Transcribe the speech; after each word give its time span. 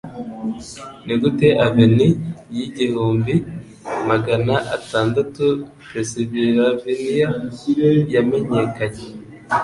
Nigute 1.05 1.47
Aveni 1.65 2.07
ya 2.55 2.61
igihumbi 2.67 3.33
Magana 4.09 4.55
atandatu 4.75 5.45
Pensylvania 5.89 7.27
Yamenyekanye 8.13 9.05